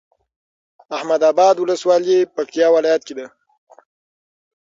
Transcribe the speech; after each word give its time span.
احمداباد 0.97 1.55
ولسوالي 1.59 2.17
پکتيا 2.35 2.67
ولايت 2.75 3.01
کي 3.07 3.13
ده 3.17 3.27